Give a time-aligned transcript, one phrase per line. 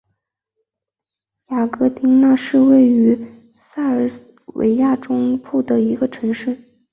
[1.49, 3.15] 雅戈丁那是位于
[3.53, 4.09] 塞尔
[4.55, 6.57] 维亚中部的一个城市。